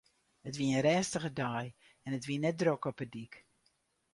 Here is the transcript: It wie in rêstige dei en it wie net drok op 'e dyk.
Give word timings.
It 0.47 0.55
wie 0.59 0.71
in 0.77 0.83
rêstige 0.85 1.31
dei 1.39 1.65
en 2.05 2.15
it 2.17 2.27
wie 2.27 2.41
net 2.41 2.59
drok 2.61 2.83
op 2.89 2.99
'e 3.01 3.07
dyk. 3.13 3.33